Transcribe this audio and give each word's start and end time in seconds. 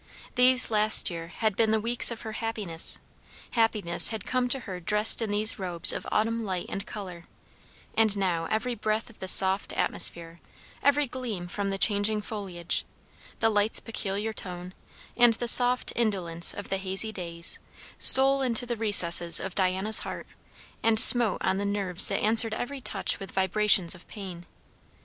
These, 0.33 0.71
last 0.71 1.11
year, 1.11 1.27
had 1.27 1.55
been 1.55 1.69
the 1.69 1.79
weeks 1.79 2.09
of 2.09 2.21
her 2.21 2.31
happiness; 2.31 2.97
happiness 3.51 4.07
had 4.07 4.25
come 4.25 4.49
to 4.49 4.61
her 4.61 4.79
dressed 4.79 5.21
in 5.21 5.29
these 5.29 5.59
robes 5.59 5.93
of 5.93 6.07
autumn 6.11 6.43
light 6.43 6.65
and 6.69 6.87
colour; 6.87 7.27
and 7.93 8.17
now 8.17 8.45
every 8.45 8.73
breath 8.73 9.11
of 9.11 9.19
the 9.19 9.27
soft 9.27 9.71
atmosphere, 9.73 10.39
every 10.81 11.05
gleam 11.05 11.47
from 11.47 11.69
the 11.69 11.77
changing 11.77 12.19
foliage, 12.23 12.83
the 13.41 13.49
light's 13.51 13.79
peculiar 13.79 14.33
tone, 14.33 14.73
and 15.15 15.35
the 15.35 15.47
soft 15.47 15.93
indolence 15.95 16.51
of 16.55 16.69
the 16.69 16.77
hazy 16.77 17.11
days, 17.11 17.59
stole 17.99 18.41
into 18.41 18.65
the 18.65 18.77
recesses 18.77 19.39
of 19.39 19.53
Diana's 19.53 19.99
heart, 19.99 20.25
and 20.81 20.99
smote 20.99 21.41
on 21.45 21.59
the 21.59 21.63
nerves 21.63 22.07
that 22.07 22.23
answered 22.23 22.55
every 22.55 22.81
touch 22.81 23.19
with 23.19 23.33
vibrations 23.33 23.93
of 23.93 24.07
pain. 24.07 24.47